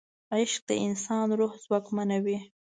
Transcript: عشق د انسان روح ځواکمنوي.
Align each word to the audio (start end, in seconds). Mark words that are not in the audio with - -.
عشق 0.35 0.61
د 0.69 0.71
انسان 0.85 1.27
روح 1.39 1.53
ځواکمنوي. 1.63 2.37